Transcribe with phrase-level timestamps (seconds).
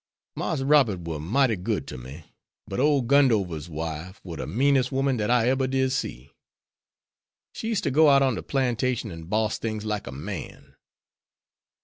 [0.35, 2.23] Marse Robert war mighty good to me,
[2.67, 6.31] but ole Gundover's wife war de meanest woman dat I eber did see.
[7.53, 10.75] She used to go out on de plantation an' boss things like a man.